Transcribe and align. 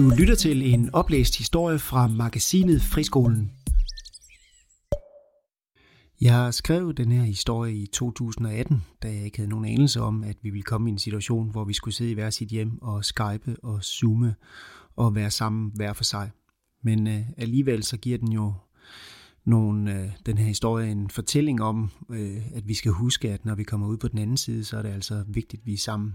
Du 0.00 0.10
lytter 0.18 0.34
til 0.34 0.74
en 0.74 0.90
oplæst 0.92 1.38
historie 1.38 1.78
fra 1.78 2.06
magasinet 2.06 2.82
Friskolen. 2.82 3.52
Jeg 6.20 6.54
skrev 6.54 6.94
den 6.94 7.12
her 7.12 7.22
historie 7.22 7.74
i 7.74 7.86
2018, 7.86 8.84
da 9.02 9.08
jeg 9.08 9.24
ikke 9.24 9.38
havde 9.38 9.50
nogen 9.50 9.64
anelse 9.64 10.00
om, 10.00 10.24
at 10.24 10.36
vi 10.42 10.50
ville 10.50 10.62
komme 10.62 10.90
i 10.90 10.92
en 10.92 10.98
situation, 10.98 11.50
hvor 11.50 11.64
vi 11.64 11.72
skulle 11.72 11.94
sidde 11.94 12.10
i 12.10 12.14
hver 12.14 12.30
sit 12.30 12.48
hjem 12.48 12.82
og 12.82 13.04
skype 13.04 13.56
og 13.62 13.84
zoome 13.84 14.34
og 14.96 15.14
være 15.14 15.30
sammen 15.30 15.72
hver 15.74 15.92
for 15.92 16.04
sig. 16.04 16.30
Men 16.82 17.06
øh, 17.06 17.22
alligevel 17.36 17.82
så 17.82 17.96
giver 17.96 18.18
den 18.18 18.32
jo 18.32 18.52
nogle, 19.44 19.94
øh, 19.94 20.10
den 20.26 20.38
her 20.38 20.46
historie 20.46 20.90
en 20.90 21.10
fortælling 21.10 21.62
om, 21.62 21.90
øh, 22.10 22.42
at 22.54 22.68
vi 22.68 22.74
skal 22.74 22.92
huske, 22.92 23.30
at 23.30 23.44
når 23.44 23.54
vi 23.54 23.64
kommer 23.64 23.86
ud 23.86 23.96
på 23.96 24.08
den 24.08 24.18
anden 24.18 24.36
side, 24.36 24.64
så 24.64 24.78
er 24.78 24.82
det 24.82 24.90
altså 24.90 25.24
vigtigt, 25.28 25.60
at 25.60 25.66
vi 25.66 25.72
er 25.72 25.78
sammen. 25.78 26.14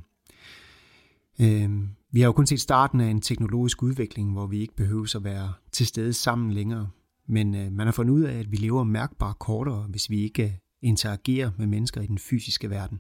Øh, 1.40 1.70
vi 2.12 2.20
har 2.20 2.26
jo 2.26 2.32
kun 2.32 2.48
set 2.48 2.62
starten 2.62 3.00
af 3.00 3.08
en 3.08 3.22
teknologisk 3.22 3.84
udvikling, 3.84 4.32
hvor 4.32 4.48
vi 4.48 4.60
ikke 4.60 4.76
behøver 4.76 5.16
at 5.16 5.24
være 5.24 5.54
til 5.72 5.88
stede 5.88 6.14
sammen 6.14 6.52
længere. 6.52 6.90
Men 7.28 7.56
øh, 7.56 7.72
man 7.72 7.88
har 7.88 7.92
fundet 7.92 8.14
ud 8.14 8.22
af, 8.22 8.40
at 8.40 8.52
vi 8.52 8.58
lever 8.58 8.84
mærkbart 8.84 9.40
kortere, 9.40 9.88
hvis 9.90 10.10
vi 10.10 10.22
ikke 10.22 10.44
øh, 10.44 10.52
interagerer 10.82 11.52
med 11.58 11.68
mennesker 11.68 12.02
i 12.02 12.08
den 12.08 12.18
fysiske 12.18 12.70
verden. 12.70 13.00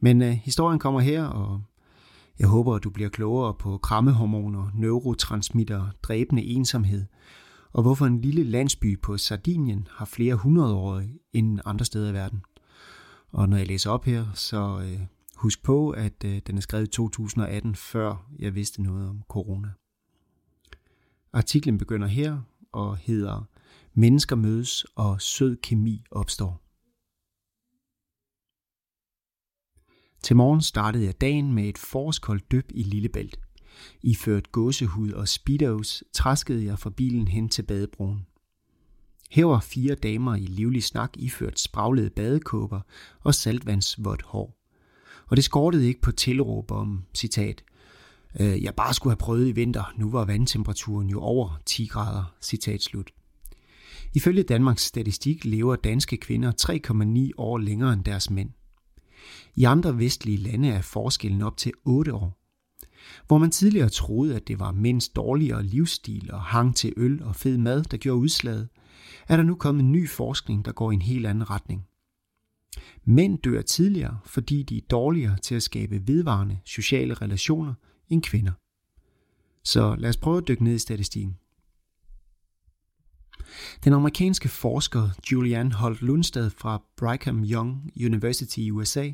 Men 0.00 0.22
øh, 0.22 0.30
historien 0.30 0.78
kommer 0.78 1.00
her, 1.00 1.24
og 1.24 1.62
jeg 2.38 2.48
håber, 2.48 2.74
at 2.74 2.84
du 2.84 2.90
bliver 2.90 3.08
klogere 3.08 3.54
på 3.54 3.78
krammehormoner, 3.78 4.70
neurotransmitter, 4.74 5.90
dræbende 6.02 6.44
ensomhed, 6.44 7.04
og 7.72 7.82
hvorfor 7.82 8.06
en 8.06 8.20
lille 8.20 8.44
landsby 8.44 9.00
på 9.00 9.16
Sardinien 9.16 9.88
har 9.90 10.04
flere 10.04 10.34
hundrede 10.34 10.74
år 10.74 11.02
end 11.32 11.60
andre 11.64 11.84
steder 11.84 12.10
i 12.10 12.14
verden. 12.14 12.42
Og 13.32 13.48
når 13.48 13.56
jeg 13.56 13.66
læser 13.66 13.90
op 13.90 14.04
her, 14.04 14.26
så 14.34 14.80
øh, 14.84 15.00
husk 15.36 15.62
på, 15.62 15.90
at 15.90 16.24
øh, 16.24 16.40
den 16.46 16.56
er 16.56 16.60
skrevet 16.60 16.84
i 16.84 16.90
2018, 16.90 17.74
før 17.74 18.30
jeg 18.38 18.54
vidste 18.54 18.82
noget 18.82 19.08
om 19.08 19.22
corona. 19.28 19.68
Artiklen 21.32 21.78
begynder 21.78 22.06
her 22.06 22.40
og 22.72 22.96
hedder 22.96 23.48
Mennesker 23.94 24.36
mødes 24.36 24.84
og 24.84 25.20
sød 25.20 25.56
kemi 25.56 26.04
opstår. 26.10 26.60
Til 30.22 30.36
morgen 30.36 30.60
startede 30.62 31.04
jeg 31.04 31.20
dagen 31.20 31.52
med 31.52 31.68
et 31.68 31.78
forårskoldt 31.78 32.52
dyb 32.52 32.70
i 32.74 32.82
Lillebælt. 32.82 33.40
Iført 34.02 34.52
gåsehud 34.52 35.12
og 35.12 35.28
speedos 35.28 36.04
træskede 36.12 36.64
jeg 36.64 36.78
fra 36.78 36.90
bilen 36.90 37.28
hen 37.28 37.48
til 37.48 37.62
badebroen. 37.62 38.26
Her 39.30 39.44
var 39.44 39.60
fire 39.60 39.94
damer 39.94 40.34
i 40.34 40.46
livlig 40.46 40.84
snak 40.84 41.10
iført 41.16 41.60
spraglede 41.60 42.10
badekåber 42.10 42.80
og 43.20 43.34
saltvandsvådt 43.34 44.22
hår. 44.22 44.63
Og 45.26 45.36
det 45.36 45.44
skortede 45.44 45.88
ikke 45.88 46.00
på 46.00 46.12
tilråb 46.12 46.70
om, 46.70 47.04
citat, 47.14 47.64
øh, 48.40 48.62
jeg 48.62 48.74
bare 48.74 48.94
skulle 48.94 49.10
have 49.12 49.18
prøvet 49.18 49.48
i 49.48 49.52
vinter, 49.52 49.92
nu 49.96 50.10
var 50.10 50.24
vandtemperaturen 50.24 51.08
jo 51.08 51.20
over 51.20 51.60
10 51.66 51.86
grader, 51.86 52.34
citat 52.42 52.82
slut. 52.82 53.10
Ifølge 54.14 54.42
Danmarks 54.42 54.82
statistik 54.82 55.44
lever 55.44 55.76
danske 55.76 56.16
kvinder 56.16 56.52
3,9 57.28 57.30
år 57.36 57.58
længere 57.58 57.92
end 57.92 58.04
deres 58.04 58.30
mænd. 58.30 58.50
I 59.54 59.64
andre 59.64 59.98
vestlige 59.98 60.38
lande 60.38 60.68
er 60.68 60.82
forskellen 60.82 61.42
op 61.42 61.56
til 61.56 61.72
8 61.84 62.14
år. 62.14 62.40
Hvor 63.26 63.38
man 63.38 63.50
tidligere 63.50 63.88
troede, 63.88 64.36
at 64.36 64.48
det 64.48 64.58
var 64.58 64.72
mænds 64.72 65.08
dårligere 65.08 65.62
livsstil 65.62 66.30
og 66.32 66.40
hang 66.40 66.76
til 66.76 66.92
øl 66.96 67.22
og 67.22 67.36
fed 67.36 67.58
mad, 67.58 67.82
der 67.82 67.96
gjorde 67.96 68.20
udslaget, 68.20 68.68
er 69.28 69.36
der 69.36 69.44
nu 69.44 69.54
kommet 69.54 69.84
ny 69.84 70.08
forskning, 70.08 70.64
der 70.64 70.72
går 70.72 70.90
i 70.90 70.94
en 70.94 71.02
helt 71.02 71.26
anden 71.26 71.50
retning. 71.50 71.86
Mænd 73.04 73.38
dør 73.38 73.62
tidligere, 73.62 74.18
fordi 74.24 74.62
de 74.62 74.76
er 74.76 74.86
dårligere 74.90 75.36
til 75.36 75.54
at 75.54 75.62
skabe 75.62 76.08
vedvarende 76.08 76.58
sociale 76.64 77.14
relationer 77.14 77.74
end 78.08 78.22
kvinder. 78.22 78.52
Så 79.64 79.96
lad 79.98 80.08
os 80.08 80.16
prøve 80.16 80.38
at 80.38 80.48
dykke 80.48 80.64
ned 80.64 80.74
i 80.74 80.78
statistikken. 80.78 81.36
Den 83.84 83.92
amerikanske 83.92 84.48
forsker 84.48 85.10
Julian 85.32 85.72
Holt 85.72 86.02
Lundstad 86.02 86.50
fra 86.50 86.82
Brigham 86.96 87.44
Young 87.44 87.90
University 88.04 88.58
i 88.58 88.70
USA 88.70 89.10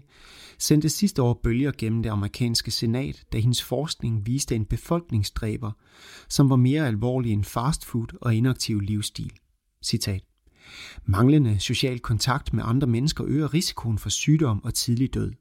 sendte 0.59 0.89
sidste 0.89 1.23
år 1.23 1.41
bølger 1.43 1.73
gennem 1.79 2.03
det 2.03 2.11
amerikanske 2.11 2.71
senat, 2.71 3.25
da 3.33 3.39
hendes 3.39 3.63
forskning 3.63 4.27
viste 4.27 4.55
en 4.55 4.65
befolkningsdræber, 4.65 5.73
som 6.29 6.51
var 6.51 6.57
mere 6.57 6.87
alvorlig 6.87 7.33
end 7.33 7.45
fastfood 7.45 8.19
og 8.21 8.35
inaktiv 8.35 8.81
livsstil. 8.81 9.33
Citat. 9.85 10.30
Manglende 11.05 11.61
social 11.61 11.99
kontakt 11.99 12.53
med 12.53 12.65
andre 12.67 12.87
mennesker 12.87 13.25
øger 13.27 13.55
risikoen 13.55 13.99
for 13.99 14.09
sygdom 14.09 14.65
og 14.65 14.75
tidlig 14.75 15.15
død. 15.15 15.33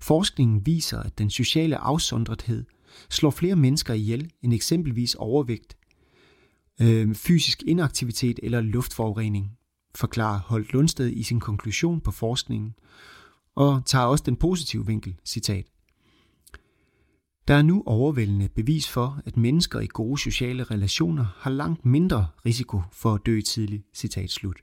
Forskningen 0.00 0.66
viser, 0.66 1.00
at 1.00 1.18
den 1.18 1.30
sociale 1.30 1.76
afsondrethed 1.76 2.64
slår 3.10 3.30
flere 3.30 3.56
mennesker 3.56 3.94
ihjel 3.94 4.30
end 4.42 4.52
eksempelvis 4.52 5.14
overvægt, 5.14 5.76
øh, 6.80 7.14
fysisk 7.14 7.62
inaktivitet 7.62 8.40
eller 8.42 8.60
luftforurening, 8.60 9.50
forklarer 9.94 10.40
Holt 10.40 10.72
Lundsted 10.72 11.10
i 11.12 11.22
sin 11.22 11.40
konklusion 11.40 12.00
på 12.00 12.10
forskningen, 12.10 12.74
og 13.54 13.82
tager 13.86 14.04
også 14.04 14.24
den 14.26 14.36
positive 14.36 14.86
vinkel, 14.86 15.16
citat. 15.24 15.66
Der 17.48 17.54
er 17.54 17.62
nu 17.62 17.82
overvældende 17.86 18.48
bevis 18.48 18.88
for, 18.88 19.22
at 19.24 19.36
mennesker 19.36 19.80
i 19.80 19.86
gode 19.86 20.18
sociale 20.18 20.64
relationer 20.64 21.24
har 21.36 21.50
langt 21.50 21.86
mindre 21.86 22.26
risiko 22.46 22.82
for 22.92 23.14
at 23.14 23.20
dø 23.26 23.40
tidligt, 23.40 23.82
citat 23.94 24.30
slut. 24.30 24.56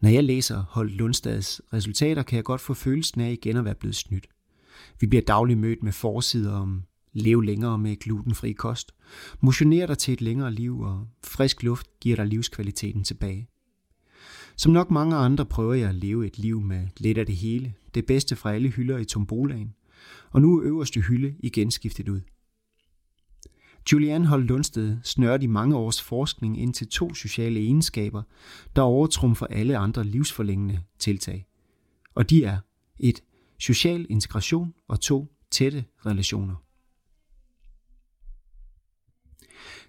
Når 0.00 0.08
jeg 0.08 0.24
læser 0.24 0.64
Holt 0.70 0.92
Lundstads 0.92 1.60
resultater, 1.72 2.22
kan 2.22 2.36
jeg 2.36 2.44
godt 2.44 2.60
få 2.60 2.74
følelsen 2.74 3.20
af 3.20 3.32
igen 3.32 3.56
at 3.56 3.64
være 3.64 3.74
blevet 3.74 3.96
snydt. 3.96 4.26
Vi 5.00 5.06
bliver 5.06 5.22
dagligt 5.22 5.58
mødt 5.58 5.82
med 5.82 5.92
forsider 5.92 6.52
om 6.52 6.82
lev 7.12 7.40
længere 7.40 7.78
med 7.78 7.96
glutenfri 7.96 8.52
kost, 8.52 8.92
motionere 9.40 9.86
dig 9.86 9.98
til 9.98 10.14
et 10.14 10.20
længere 10.20 10.52
liv, 10.52 10.80
og 10.80 11.06
frisk 11.24 11.62
luft 11.62 11.86
giver 12.00 12.16
dig 12.16 12.26
livskvaliteten 12.26 13.04
tilbage. 13.04 13.48
Som 14.56 14.72
nok 14.72 14.90
mange 14.90 15.16
andre 15.16 15.46
prøver 15.46 15.74
jeg 15.74 15.88
at 15.88 15.94
leve 15.94 16.26
et 16.26 16.38
liv 16.38 16.60
med 16.60 16.88
lidt 16.96 17.18
af 17.18 17.26
det 17.26 17.36
hele, 17.36 17.74
det 17.94 18.06
bedste 18.06 18.36
fra 18.36 18.52
alle 18.52 18.68
hylder 18.68 18.98
i 18.98 19.04
tombolaen, 19.04 19.74
og 20.30 20.40
nu 20.40 20.58
er 20.58 20.64
øverste 20.64 21.00
hylde 21.00 21.34
igen 21.38 21.70
skiftet 21.70 22.08
ud. 22.08 22.20
Julianne 23.92 24.26
Holt 24.26 24.46
Lundsted 24.46 24.96
snørte 25.02 25.44
i 25.44 25.46
mange 25.46 25.76
års 25.76 26.02
forskning 26.02 26.60
ind 26.60 26.74
til 26.74 26.88
to 26.88 27.14
sociale 27.14 27.60
egenskaber, 27.60 28.22
der 28.76 28.82
overtrumfer 28.82 29.46
alle 29.46 29.76
andre 29.78 30.04
livsforlængende 30.04 30.80
tiltag. 30.98 31.46
Og 32.14 32.30
de 32.30 32.44
er 32.44 32.58
et 32.98 33.22
social 33.58 34.06
integration 34.08 34.74
og 34.88 35.00
to 35.00 35.32
tætte 35.50 35.84
relationer. 36.06 36.54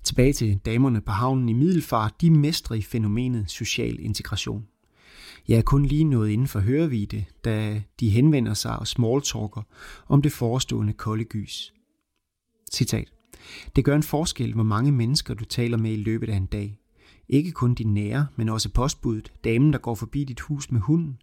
Tilbage 0.03 0.33
til 0.33 0.57
damerne 0.57 1.01
på 1.01 1.11
havnen 1.11 1.49
i 1.49 1.53
Middelfart, 1.53 2.21
de 2.21 2.31
mestrer 2.31 2.75
i 2.75 2.81
fænomenet 2.81 3.51
social 3.51 3.99
integration. 3.99 4.67
Jeg 5.47 5.57
er 5.57 5.61
kun 5.61 5.85
lige 5.85 6.03
nået 6.03 6.29
inden 6.29 6.47
for 6.47 6.59
hørevide, 6.59 7.25
da 7.45 7.83
de 7.99 8.09
henvender 8.09 8.53
sig 8.53 8.79
og 8.79 8.87
smalltalker 8.87 9.61
om 10.07 10.21
det 10.21 10.31
forestående 10.31 10.93
kolde 10.93 11.23
gys. 11.23 11.73
Citat. 12.71 13.11
Det 13.75 13.85
gør 13.85 13.95
en 13.95 14.03
forskel, 14.03 14.53
hvor 14.53 14.63
mange 14.63 14.91
mennesker 14.91 15.33
du 15.33 15.45
taler 15.45 15.77
med 15.77 15.91
i 15.91 16.03
løbet 16.03 16.29
af 16.29 16.35
en 16.35 16.45
dag. 16.45 16.77
Ikke 17.29 17.51
kun 17.51 17.73
din 17.73 17.93
nære, 17.93 18.27
men 18.35 18.49
også 18.49 18.69
postbuddet, 18.69 19.31
damen, 19.43 19.73
der 19.73 19.79
går 19.79 19.95
forbi 19.95 20.23
dit 20.23 20.39
hus 20.39 20.71
med 20.71 20.81
hunden, 20.81 21.17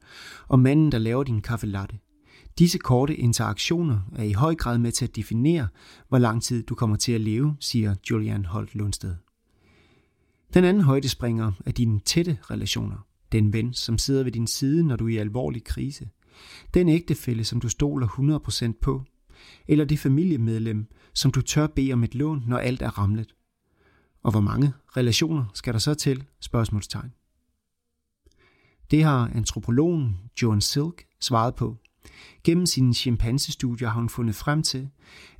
og 0.48 0.58
manden, 0.58 0.92
der 0.92 0.98
laver 0.98 1.24
din 1.24 1.40
kaffe 1.40 1.66
latte. 1.66 1.98
Disse 2.58 2.78
korte 2.78 3.16
interaktioner 3.16 4.00
er 4.16 4.22
i 4.22 4.32
høj 4.32 4.54
grad 4.54 4.78
med 4.78 4.92
til 4.92 5.04
at 5.04 5.16
definere, 5.16 5.68
hvor 6.08 6.18
lang 6.18 6.42
tid 6.42 6.62
du 6.62 6.74
kommer 6.74 6.96
til 6.96 7.12
at 7.12 7.20
leve, 7.20 7.56
siger 7.60 7.94
Julian 8.10 8.44
Holt 8.44 8.74
Lundsted. 8.74 9.14
Den 10.54 10.64
anden 10.64 10.82
højdespringer 10.82 11.52
er 11.66 11.70
dine 11.70 12.00
tætte 12.00 12.38
relationer. 12.50 13.07
Den 13.32 13.52
ven, 13.52 13.74
som 13.74 13.98
sidder 13.98 14.24
ved 14.24 14.32
din 14.32 14.46
side, 14.46 14.84
når 14.84 14.96
du 14.96 15.04
er 15.06 15.08
i 15.08 15.16
alvorlig 15.16 15.64
krise. 15.64 16.08
Den 16.74 16.88
ægtefælle, 16.88 17.44
som 17.44 17.60
du 17.60 17.68
stoler 17.68 18.06
100% 18.68 18.78
på. 18.82 19.04
Eller 19.68 19.84
det 19.84 19.98
familiemedlem, 19.98 20.86
som 21.14 21.30
du 21.30 21.40
tør 21.40 21.66
bede 21.66 21.92
om 21.92 22.04
et 22.04 22.14
lån, 22.14 22.44
når 22.46 22.58
alt 22.58 22.82
er 22.82 22.98
ramlet. 22.98 23.34
Og 24.22 24.30
hvor 24.30 24.40
mange 24.40 24.72
relationer 24.96 25.44
skal 25.54 25.72
der 25.72 25.78
så 25.78 25.94
til? 25.94 26.24
Spørgsmålstegn. 26.40 27.12
Det 28.90 29.04
har 29.04 29.30
antropologen 29.34 30.16
Joan 30.42 30.60
Silk 30.60 31.06
svaret 31.20 31.54
på. 31.54 31.76
Gennem 32.44 32.66
sine 32.66 32.94
chimpansestudier 32.94 33.88
har 33.88 34.00
hun 34.00 34.08
fundet 34.08 34.34
frem 34.34 34.62
til, 34.62 34.88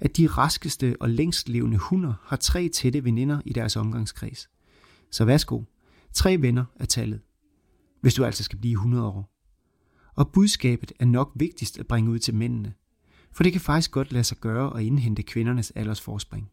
at 0.01 0.17
de 0.17 0.27
raskeste 0.27 0.97
og 1.01 1.11
længst 1.11 1.49
levende 1.49 1.79
hunder 1.79 2.15
har 2.25 2.37
tre 2.37 2.69
tætte 2.69 3.05
veninder 3.05 3.41
i 3.45 3.53
deres 3.53 3.77
omgangskreds. 3.77 4.49
Så 5.11 5.25
værsgo, 5.25 5.63
tre 6.13 6.37
venner 6.41 6.65
er 6.77 6.85
tallet, 6.85 7.21
hvis 8.01 8.15
du 8.15 8.25
altså 8.25 8.45
skal 8.45 8.59
blive 8.59 8.73
100 8.73 9.07
år. 9.07 9.35
Og 10.15 10.33
budskabet 10.33 10.93
er 10.99 11.05
nok 11.05 11.33
vigtigst 11.35 11.79
at 11.79 11.87
bringe 11.87 12.11
ud 12.11 12.19
til 12.19 12.35
mændene, 12.35 12.75
for 13.33 13.43
det 13.43 13.53
kan 13.53 13.61
faktisk 13.61 13.91
godt 13.91 14.13
lade 14.13 14.25
sig 14.25 14.39
gøre 14.39 14.79
at 14.79 14.85
indhente 14.85 15.23
kvindernes 15.23 15.71
aldersforspring. 15.71 16.51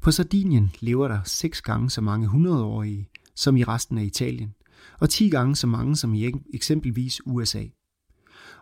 På 0.00 0.10
Sardinien 0.10 0.70
lever 0.80 1.08
der 1.08 1.20
seks 1.24 1.62
gange 1.62 1.90
så 1.90 2.00
mange 2.00 2.28
100-årige 2.28 3.08
som 3.34 3.56
i 3.56 3.64
resten 3.64 3.98
af 3.98 4.04
Italien, 4.04 4.54
og 5.00 5.10
10 5.10 5.28
gange 5.28 5.56
så 5.56 5.66
mange 5.66 5.96
som 5.96 6.14
i 6.14 6.32
eksempelvis 6.54 7.20
USA. 7.26 7.64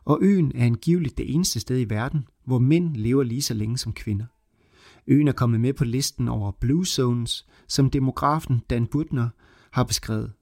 og 0.05 0.19
øen 0.23 0.53
er 0.55 0.67
angiveligt 0.67 1.19
det 1.19 1.35
eneste 1.35 1.61
sted 1.61 1.81
i 1.81 1.91
verden, 1.91 2.29
hvor 2.45 2.59
mænd 2.59 2.97
lever 2.97 3.23
lige 3.23 3.43
så 3.43 3.55
længe 3.55 3.79
som 3.79 3.93
kvinder. 3.93 4.27
Øen 5.07 5.29
er 5.29 5.33
kommet 5.33 5.61
med 5.61 5.73
på 5.73 5.85
listen 5.85 6.29
over 6.29 6.53
Blue 6.53 6.87
Zones, 6.87 7.47
som 7.69 7.91
demografen 7.91 8.61
Dan 8.71 8.87
Butner 8.87 9.29
har 9.71 9.85
beskrevet. 9.85 10.33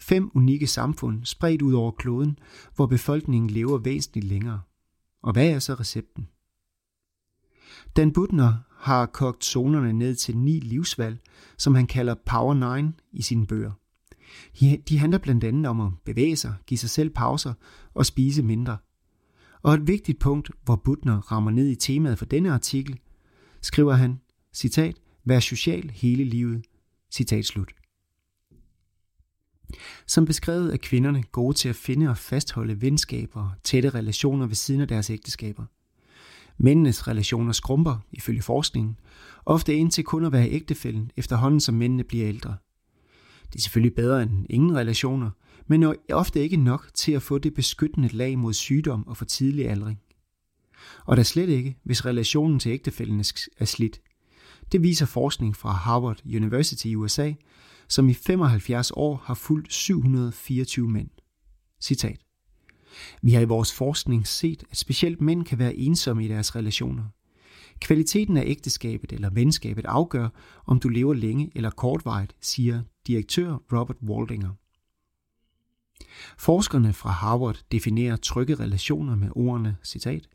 Fem 0.00 0.30
unikke 0.34 0.66
samfund 0.66 1.24
spredt 1.24 1.62
ud 1.62 1.72
over 1.72 1.90
kloden, 1.90 2.38
hvor 2.74 2.86
befolkningen 2.86 3.50
lever 3.50 3.78
væsentligt 3.78 4.26
længere. 4.26 4.60
Og 5.22 5.32
hvad 5.32 5.48
er 5.48 5.58
så 5.58 5.74
recepten? 5.74 6.28
Dan 7.96 8.12
Butner 8.12 8.54
har 8.76 9.06
kogt 9.06 9.44
zonerne 9.44 9.92
ned 9.92 10.14
til 10.14 10.36
ni 10.36 10.60
livsvalg, 10.60 11.18
som 11.56 11.74
han 11.74 11.86
kalder 11.86 12.14
Power 12.26 12.80
9 12.82 12.90
i 13.12 13.22
sine 13.22 13.46
bøger. 13.46 13.72
De 14.60 14.98
handler 14.98 15.18
blandt 15.18 15.44
andet 15.44 15.66
om 15.66 15.80
at 15.80 15.92
bevæge 16.04 16.36
sig, 16.36 16.54
give 16.66 16.78
sig 16.78 16.90
selv 16.90 17.10
pauser 17.10 17.54
og 17.94 18.06
spise 18.06 18.42
mindre. 18.42 18.76
Og 19.62 19.74
et 19.74 19.86
vigtigt 19.86 20.18
punkt, 20.18 20.50
hvor 20.64 20.76
Butner 20.76 21.32
rammer 21.32 21.50
ned 21.50 21.68
i 21.68 21.74
temaet 21.74 22.18
for 22.18 22.24
denne 22.24 22.52
artikel, 22.52 22.98
skriver 23.60 23.94
han, 23.94 24.20
citat, 24.52 25.00
vær 25.24 25.40
social 25.40 25.90
hele 25.90 26.24
livet, 26.24 26.64
citat 27.10 27.44
slut. 27.44 27.74
Som 30.06 30.24
beskrevet 30.24 30.72
er 30.72 30.76
kvinderne 30.76 31.22
gode 31.22 31.56
til 31.56 31.68
at 31.68 31.76
finde 31.76 32.08
og 32.08 32.18
fastholde 32.18 32.82
venskaber 32.82 33.40
og 33.40 33.50
tætte 33.64 33.90
relationer 33.90 34.46
ved 34.46 34.54
siden 34.54 34.80
af 34.80 34.88
deres 34.88 35.10
ægteskaber. 35.10 35.64
Mændenes 36.58 37.08
relationer 37.08 37.52
skrumper, 37.52 37.96
ifølge 38.12 38.42
forskningen, 38.42 38.98
ofte 39.46 39.74
indtil 39.74 40.04
kun 40.04 40.24
at 40.24 40.32
være 40.32 40.50
ægtefælden, 40.50 41.10
efterhånden 41.16 41.60
som 41.60 41.74
mændene 41.74 42.04
bliver 42.04 42.28
ældre. 42.28 42.56
Det 43.52 43.58
er 43.58 43.62
selvfølgelig 43.62 43.94
bedre 43.94 44.22
end 44.22 44.46
ingen 44.50 44.76
relationer, 44.76 45.30
men 45.66 45.82
er 45.82 45.94
ofte 46.12 46.40
ikke 46.40 46.56
nok 46.56 46.90
til 46.94 47.12
at 47.12 47.22
få 47.22 47.38
det 47.38 47.54
beskyttende 47.54 48.08
lag 48.08 48.38
mod 48.38 48.52
sygdom 48.52 49.06
og 49.06 49.16
for 49.16 49.24
tidlig 49.24 49.70
aldring. 49.70 50.00
Og 51.04 51.16
da 51.16 51.22
slet 51.22 51.48
ikke, 51.48 51.76
hvis 51.84 52.06
relationen 52.06 52.58
til 52.58 52.72
ægtefælden 52.72 53.24
er 53.58 53.64
slidt. 53.64 54.00
Det 54.72 54.82
viser 54.82 55.06
forskning 55.06 55.56
fra 55.56 55.72
Harvard 55.72 56.20
University 56.26 56.86
i 56.86 56.94
USA, 56.94 57.32
som 57.88 58.08
i 58.08 58.14
75 58.14 58.90
år 58.90 59.22
har 59.24 59.34
fulgt 59.34 59.72
724 59.72 60.88
mænd. 60.88 61.10
Citat. 61.80 62.18
Vi 63.22 63.32
har 63.32 63.40
i 63.40 63.44
vores 63.44 63.72
forskning 63.72 64.26
set, 64.26 64.64
at 64.70 64.76
specielt 64.76 65.20
mænd 65.20 65.44
kan 65.44 65.58
være 65.58 65.74
ensomme 65.74 66.24
i 66.24 66.28
deres 66.28 66.56
relationer. 66.56 67.04
Kvaliteten 67.80 68.36
af 68.36 68.44
ægteskabet 68.46 69.12
eller 69.12 69.30
venskabet 69.30 69.84
afgør, 69.84 70.28
om 70.66 70.80
du 70.80 70.88
lever 70.88 71.14
længe 71.14 71.50
eller 71.54 71.70
kortvarigt, 71.70 72.36
siger 72.40 72.82
direktør 73.06 73.56
Robert 73.72 73.96
Waldinger. 74.02 74.50
Forskerne 76.38 76.92
fra 76.92 77.10
Harvard 77.10 77.60
definerer 77.72 78.16
trygge 78.16 78.54
relationer 78.54 79.16
med 79.16 79.28
ordene, 79.32 79.76
citat, 79.84 80.28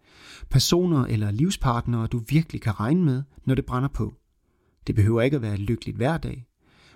personer 0.49 1.05
eller 1.05 1.31
livspartnere, 1.31 2.07
du 2.07 2.21
virkelig 2.29 2.61
kan 2.61 2.79
regne 2.79 3.03
med, 3.03 3.23
når 3.45 3.55
det 3.55 3.65
brænder 3.65 3.89
på. 3.89 4.13
Det 4.87 4.95
behøver 4.95 5.21
ikke 5.21 5.35
at 5.35 5.41
være 5.41 5.57
lykkeligt 5.57 5.97
hver 5.97 6.17
dag. 6.17 6.45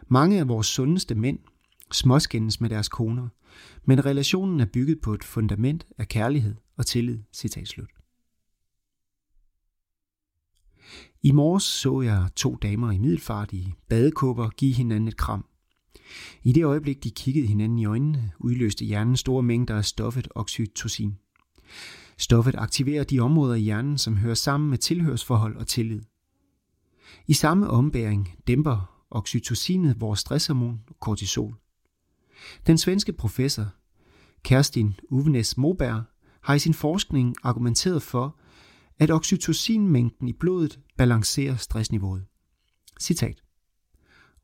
Mange 0.07 0.39
af 0.39 0.47
vores 0.47 0.67
sundeste 0.67 1.15
mænd 1.15 1.39
småskændes 1.91 2.61
med 2.61 2.69
deres 2.69 2.89
koner, 2.89 3.27
men 3.85 4.05
relationen 4.05 4.59
er 4.59 4.65
bygget 4.65 5.01
på 5.01 5.13
et 5.13 5.23
fundament 5.23 5.85
af 5.97 6.07
kærlighed 6.07 6.55
og 6.77 6.85
tillid. 6.85 7.19
Citat 7.33 7.67
slut. 7.67 7.89
I 11.23 11.31
morges 11.31 11.63
så 11.63 12.01
jeg 12.01 12.29
to 12.35 12.55
damer 12.55 12.91
i 12.91 12.97
middelfart 12.97 13.53
i 13.53 13.73
badekåber 13.89 14.49
give 14.49 14.73
hinanden 14.73 15.07
et 15.07 15.17
kram. 15.17 15.45
I 16.43 16.51
det 16.51 16.63
øjeblik, 16.63 17.03
de 17.03 17.11
kiggede 17.11 17.47
hinanden 17.47 17.79
i 17.79 17.85
øjnene, 17.85 18.31
udløste 18.39 18.85
hjernen 18.85 19.17
store 19.17 19.43
mængder 19.43 19.77
af 19.77 19.85
stoffet 19.85 20.27
oxytocin. 20.35 21.17
Stoffet 22.17 22.55
aktiverer 22.55 23.03
de 23.03 23.19
områder 23.19 23.55
i 23.55 23.59
hjernen, 23.59 23.97
som 23.97 24.17
hører 24.17 24.33
sammen 24.33 24.69
med 24.69 24.77
tilhørsforhold 24.77 25.57
og 25.57 25.67
tillid. 25.67 26.01
I 27.27 27.33
samme 27.33 27.69
ombæring 27.69 28.35
dæmper 28.47 28.96
oxytocinet 29.11 30.01
vores 30.01 30.19
stresshormon 30.19 30.81
kortisol. 30.99 31.55
Den 32.67 32.77
svenske 32.77 33.13
professor 33.13 33.65
Kerstin 34.43 34.95
Uvenes 35.09 35.57
Moberg 35.57 36.03
har 36.41 36.53
i 36.53 36.59
sin 36.59 36.73
forskning 36.73 37.35
argumenteret 37.43 38.01
for, 38.01 38.39
at 38.99 39.11
oxytocinmængden 39.11 40.27
i 40.27 40.33
blodet 40.33 40.79
balancerer 40.97 41.55
stressniveauet. 41.55 42.25
Citat. 43.01 43.43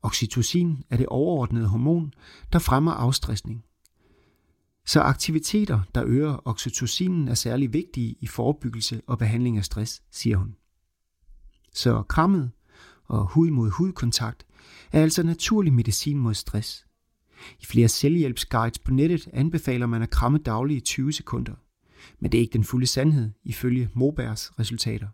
Oxytocin 0.02 0.82
er 0.90 0.96
det 0.96 1.06
overordnede 1.06 1.68
hormon, 1.68 2.12
der 2.52 2.58
fremmer 2.58 2.92
afstressning. 2.92 3.64
Så 4.86 5.00
aktiviteter, 5.00 5.80
der 5.94 6.04
øger 6.06 6.48
oxytocinen, 6.48 7.28
er 7.28 7.34
særlig 7.34 7.72
vigtige 7.72 8.16
i 8.20 8.26
forebyggelse 8.26 9.02
og 9.06 9.18
behandling 9.18 9.58
af 9.58 9.64
stress, 9.64 10.02
siger 10.10 10.36
hun. 10.36 10.56
Så 11.72 12.02
krammet 12.02 12.50
og 13.04 13.26
hud 13.26 13.50
mod 13.50 13.70
hud 13.70 13.92
kontakt 13.92 14.46
er 14.92 15.02
altså 15.02 15.22
naturlig 15.22 15.72
medicin 15.72 16.18
mod 16.18 16.34
stress. 16.34 16.86
I 17.60 17.64
flere 17.64 17.88
selvhjælpsguides 17.88 18.78
på 18.78 18.92
nettet 18.92 19.28
anbefaler 19.32 19.86
man 19.86 20.02
at 20.02 20.10
kramme 20.10 20.38
dagligt 20.38 20.78
i 20.78 20.80
20 20.80 21.12
sekunder. 21.12 21.54
Men 22.20 22.32
det 22.32 22.38
er 22.38 22.42
ikke 22.42 22.52
den 22.52 22.64
fulde 22.64 22.86
sandhed, 22.86 23.30
ifølge 23.44 23.88
Mobergs 23.94 24.52
resultater. 24.58 25.08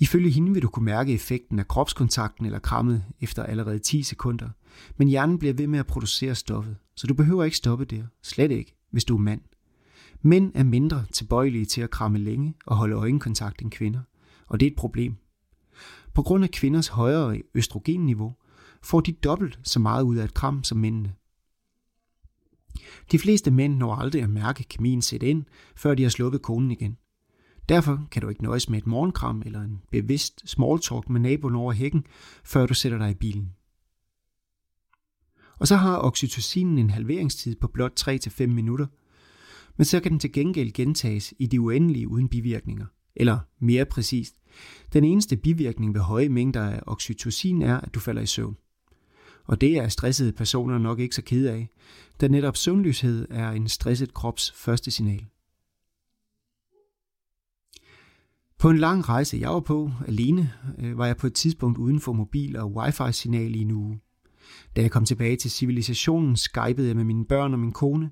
Ifølge 0.00 0.30
hende 0.30 0.52
vil 0.52 0.62
du 0.62 0.68
kunne 0.68 0.84
mærke 0.84 1.14
effekten 1.14 1.58
af 1.58 1.68
kropskontakten 1.68 2.46
eller 2.46 2.58
krammet 2.58 3.04
efter 3.20 3.42
allerede 3.42 3.78
10 3.78 4.02
sekunder, 4.02 4.48
men 4.96 5.08
hjernen 5.08 5.38
bliver 5.38 5.54
ved 5.54 5.66
med 5.66 5.78
at 5.78 5.86
producere 5.86 6.34
stoffet, 6.34 6.76
så 6.96 7.06
du 7.06 7.14
behøver 7.14 7.44
ikke 7.44 7.56
stoppe 7.56 7.84
der, 7.84 8.02
slet 8.22 8.50
ikke, 8.50 8.76
hvis 8.90 9.04
du 9.04 9.14
er 9.14 9.20
mand. 9.20 9.40
Mænd 10.22 10.52
er 10.54 10.64
mindre 10.64 11.04
tilbøjelige 11.12 11.64
til 11.64 11.80
at 11.80 11.90
kramme 11.90 12.18
længe 12.18 12.54
og 12.66 12.76
holde 12.76 12.96
øjenkontakt 12.96 13.62
end 13.62 13.70
kvinder, 13.70 14.00
og 14.46 14.60
det 14.60 14.66
er 14.66 14.70
et 14.70 14.76
problem. 14.76 15.16
På 16.14 16.22
grund 16.22 16.44
af 16.44 16.50
kvinders 16.50 16.88
højere 16.88 17.42
østrogenniveau 17.54 18.34
får 18.82 19.00
de 19.00 19.12
dobbelt 19.12 19.58
så 19.64 19.80
meget 19.80 20.02
ud 20.02 20.16
af 20.16 20.24
et 20.24 20.34
kram 20.34 20.64
som 20.64 20.78
mændene. 20.78 21.14
De 23.12 23.18
fleste 23.18 23.50
mænd 23.50 23.76
når 23.76 23.94
aldrig 23.94 24.22
at 24.22 24.30
mærke 24.30 24.64
kemien 24.64 25.02
sætte 25.02 25.26
ind, 25.26 25.44
før 25.76 25.94
de 25.94 26.02
har 26.02 26.10
sluppet 26.10 26.42
konen 26.42 26.70
igen. 26.70 26.96
Derfor 27.68 28.06
kan 28.10 28.22
du 28.22 28.28
ikke 28.28 28.42
nøjes 28.42 28.68
med 28.68 28.78
et 28.78 28.86
morgenkram 28.86 29.42
eller 29.46 29.60
en 29.60 29.82
bevidst 29.90 30.48
small 30.48 30.80
talk 30.80 31.10
med 31.10 31.20
naboen 31.20 31.54
over 31.54 31.72
hækken, 31.72 32.04
før 32.44 32.66
du 32.66 32.74
sætter 32.74 32.98
dig 32.98 33.10
i 33.10 33.14
bilen. 33.14 33.52
Og 35.58 35.68
så 35.68 35.76
har 35.76 35.98
oxytocinen 35.98 36.78
en 36.78 36.90
halveringstid 36.90 37.56
på 37.56 37.68
blot 37.68 38.08
3-5 38.08 38.46
minutter, 38.46 38.86
men 39.76 39.84
så 39.84 40.00
kan 40.00 40.12
den 40.12 40.20
til 40.20 40.32
gengæld 40.32 40.72
gentages 40.72 41.34
i 41.38 41.46
det 41.46 41.58
uendelige 41.58 42.08
uden 42.08 42.28
bivirkninger. 42.28 42.86
Eller 43.16 43.38
mere 43.58 43.84
præcist, 43.84 44.34
den 44.92 45.04
eneste 45.04 45.36
bivirkning 45.36 45.94
ved 45.94 46.00
høje 46.00 46.28
mængder 46.28 46.62
af 46.62 46.80
oxytocin 46.86 47.62
er, 47.62 47.80
at 47.80 47.94
du 47.94 48.00
falder 48.00 48.22
i 48.22 48.26
søvn. 48.26 48.56
Og 49.44 49.60
det 49.60 49.78
er 49.78 49.88
stressede 49.88 50.32
personer 50.32 50.78
nok 50.78 51.00
ikke 51.00 51.14
så 51.14 51.22
kede 51.22 51.50
af, 51.50 51.68
da 52.20 52.28
netop 52.28 52.56
søvnløshed 52.56 53.26
er 53.30 53.50
en 53.50 53.68
stresset 53.68 54.14
krops 54.14 54.52
første 54.56 54.90
signal. 54.90 55.26
På 58.58 58.70
en 58.70 58.78
lang 58.78 59.08
rejse, 59.08 59.38
jeg 59.40 59.50
var 59.50 59.60
på 59.60 59.90
alene, 60.08 60.52
øh, 60.78 60.98
var 60.98 61.06
jeg 61.06 61.16
på 61.16 61.26
et 61.26 61.34
tidspunkt 61.34 61.78
uden 61.78 62.00
for 62.00 62.12
mobil 62.12 62.56
og 62.56 62.72
wifi-signal 62.72 63.54
i 63.54 63.58
en 63.58 63.70
uge. 63.70 64.00
Da 64.76 64.80
jeg 64.80 64.90
kom 64.90 65.04
tilbage 65.04 65.36
til 65.36 65.50
civilisationen, 65.50 66.36
skypede 66.36 66.88
jeg 66.88 66.96
med 66.96 67.04
mine 67.04 67.24
børn 67.24 67.52
og 67.52 67.58
min 67.58 67.72
kone, 67.72 68.10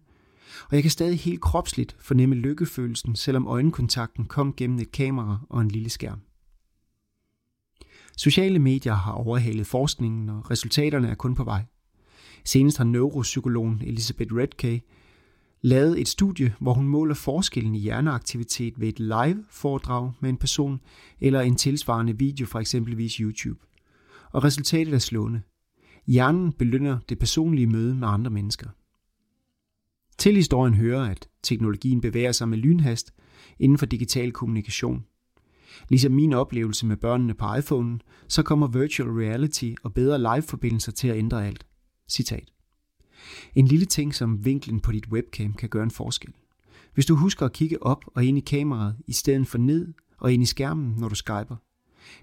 og 0.71 0.75
jeg 0.75 0.83
kan 0.83 0.91
stadig 0.91 1.19
helt 1.19 1.41
kropsligt 1.41 1.97
fornemme 2.01 2.35
lykkefølelsen, 2.35 3.17
selvom 3.17 3.47
øjenkontakten 3.47 4.25
kom 4.25 4.55
gennem 4.57 4.79
et 4.79 4.93
kamera 4.93 5.39
og 5.49 5.61
en 5.61 5.69
lille 5.69 5.91
skærm. 5.91 6.21
Sociale 8.19 8.59
medier 8.59 8.95
har 8.95 9.13
overhalet 9.13 9.67
forskningen, 9.67 10.29
og 10.29 10.51
resultaterne 10.51 11.09
er 11.09 11.15
kun 11.15 11.35
på 11.35 11.45
vej. 11.45 11.65
Senest 12.45 12.79
har 12.79 12.85
neuropsykologen 12.85 13.83
Elizabeth 13.85 14.35
Redkay 14.35 14.79
lavet 15.63 16.01
et 16.01 16.09
studie, 16.09 16.55
hvor 16.61 16.75
hun 16.75 16.89
måler 16.89 17.15
forskellen 17.15 17.75
i 17.75 17.79
hjerneaktivitet 17.79 18.81
ved 18.81 18.89
et 18.89 19.01
live-foredrag 19.01 20.13
med 20.21 20.31
en 20.31 20.37
person 20.37 20.81
eller 21.21 21.41
en 21.41 21.57
tilsvarende 21.57 22.19
video 22.19 22.47
fra 22.47 22.61
eksempelvis 22.61 23.15
YouTube. 23.15 23.59
Og 24.33 24.45
resultatet 24.45 24.95
er 24.95 24.99
slående. 24.99 25.41
Hjernen 26.07 26.53
belønner 26.53 26.99
det 27.09 27.19
personlige 27.19 27.67
møde 27.67 27.95
med 27.95 28.09
andre 28.09 28.31
mennesker. 28.31 28.69
Til 30.19 30.35
historien 30.35 30.75
hører, 30.75 31.11
at 31.11 31.29
teknologien 31.43 32.01
bevæger 32.01 32.33
sig 32.33 32.49
med 32.49 32.59
lynhast 32.59 33.15
inden 33.59 33.79
for 33.79 33.87
digital 33.87 34.33
kommunikation. 34.33 35.05
Ligesom 35.89 36.13
min 36.13 36.33
oplevelse 36.33 36.87
med 36.87 36.97
børnene 36.97 37.35
på 37.35 37.55
iPhone, 37.55 37.99
så 38.29 38.43
kommer 38.43 38.67
virtual 38.67 39.09
reality 39.09 39.73
og 39.83 39.95
bedre 39.95 40.19
live-forbindelser 40.19 40.93
til 40.93 41.09
at 41.09 41.17
ændre 41.17 41.47
alt. 41.47 41.67
Citat. 42.09 42.53
En 43.55 43.67
lille 43.67 43.87
ting 43.87 44.15
som 44.15 44.45
vinklen 44.45 44.81
på 44.81 44.93
dit 44.93 45.09
webcam 45.09 45.55
kan 45.55 45.69
gøre 45.69 45.83
en 45.83 45.91
forskel. 45.91 46.33
Hvis 46.95 47.07
du 47.07 47.15
husker 47.15 47.47
at 47.47 47.53
kigge 47.53 47.83
op 47.83 48.05
og 48.07 48.25
ind 48.25 48.39
i 48.39 48.41
kameraet, 48.41 48.97
i 49.07 49.13
stedet 49.13 49.47
for 49.47 49.59
ned 49.59 49.95
og 50.19 50.33
ind 50.33 50.43
i 50.43 50.47
skærmen, 50.47 50.95
når 50.99 51.09
du 51.09 51.15
skyper. 51.15 51.57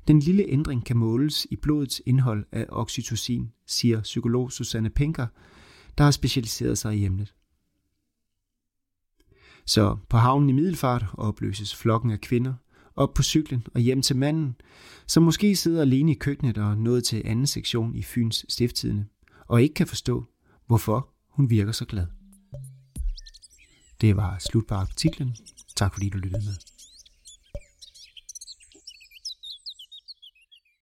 Den 0.07 0.19
lille 0.19 0.45
ændring 0.47 0.85
kan 0.85 0.97
måles 0.97 1.47
i 1.51 1.55
blodets 1.55 2.01
indhold 2.05 2.45
af 2.51 2.65
oxytocin, 2.69 3.51
siger 3.67 4.01
psykolog 4.01 4.51
Susanne 4.51 4.89
Pinker, 4.89 5.27
der 5.97 6.03
har 6.03 6.11
specialiseret 6.11 6.77
sig 6.77 6.97
i 6.97 7.05
emnet. 7.05 7.33
Så 9.65 9.97
på 10.09 10.17
havnen 10.17 10.49
i 10.49 10.53
Middelfart 10.53 11.05
opløses 11.13 11.75
flokken 11.75 12.11
af 12.11 12.21
kvinder, 12.21 12.53
op 12.95 13.13
på 13.13 13.23
cyklen 13.23 13.67
og 13.73 13.81
hjem 13.81 14.01
til 14.01 14.15
manden, 14.15 14.55
som 15.07 15.23
måske 15.23 15.55
sidder 15.55 15.81
alene 15.81 16.11
i 16.11 16.15
køkkenet 16.15 16.57
og 16.57 16.77
nået 16.77 17.03
til 17.03 17.21
anden 17.25 17.47
sektion 17.47 17.95
i 17.95 18.01
Fyns 18.01 18.45
stifttidene, 18.49 19.05
og 19.47 19.61
ikke 19.61 19.73
kan 19.73 19.87
forstå, 19.87 20.25
hvorfor 20.67 21.09
hun 21.29 21.49
virker 21.49 21.71
så 21.71 21.85
glad. 21.85 22.05
Det 24.01 24.15
var 24.15 24.37
slut 24.39 24.67
på 24.67 24.75
artiklen. 24.75 25.35
Tak 25.75 25.93
fordi 25.93 26.09
du 26.09 26.17
lyttede 26.17 26.45
med. 26.45 26.74